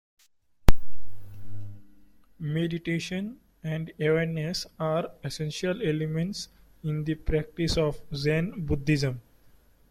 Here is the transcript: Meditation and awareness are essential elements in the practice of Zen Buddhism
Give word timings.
Meditation 2.39 3.39
and 3.63 3.93
awareness 3.99 4.65
are 4.79 5.11
essential 5.23 5.79
elements 5.87 6.49
in 6.81 7.03
the 7.03 7.13
practice 7.13 7.77
of 7.77 8.01
Zen 8.15 8.65
Buddhism 8.65 9.21